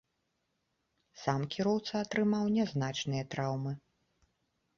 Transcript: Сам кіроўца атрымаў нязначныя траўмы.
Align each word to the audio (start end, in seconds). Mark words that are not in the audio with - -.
Сам 1.23 1.41
кіроўца 1.55 1.93
атрымаў 2.07 2.49
нязначныя 2.57 3.23
траўмы. 3.37 3.71